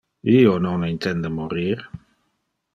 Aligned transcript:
Io 0.35 0.53
non 0.63 0.85
intende 0.87 1.33
morir. 1.37 1.87